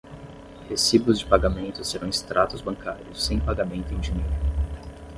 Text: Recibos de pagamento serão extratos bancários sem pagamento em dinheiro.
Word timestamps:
Recibos 0.67 1.19
de 1.19 1.25
pagamento 1.27 1.83
serão 1.83 2.09
extratos 2.09 2.59
bancários 2.59 3.23
sem 3.23 3.39
pagamento 3.39 3.93
em 3.93 3.99
dinheiro. 3.99 4.33